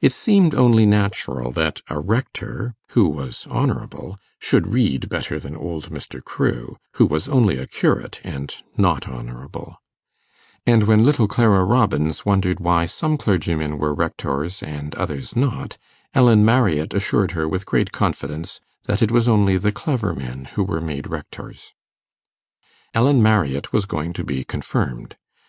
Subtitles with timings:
[0.00, 5.90] It seemed only natural that a rector, who was honourable, should read better than old
[5.92, 6.20] Mr.
[6.20, 9.76] Crewe, who was only a curate, and not honourable;
[10.66, 15.78] and when little Clara Robins wondered why some clergymen were rectors and others not,
[16.16, 20.64] Ellen Marriott assured her with great confidence that it was only the clever men who
[20.64, 21.74] were made rectors.
[22.92, 25.14] Ellen Marriott was going to be confirmed.